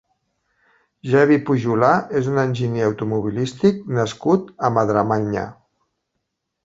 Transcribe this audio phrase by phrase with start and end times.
[1.09, 1.91] Xevi Pujolar
[2.21, 5.45] és un enginyer automobilístic nascut a Madremanya.